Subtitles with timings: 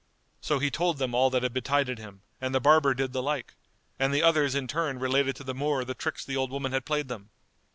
[0.39, 3.53] So he told them all that had betided him and the barber did the like;
[3.99, 6.85] and the others in turn related to the Moor the tricks the old woman had
[6.85, 7.29] played them.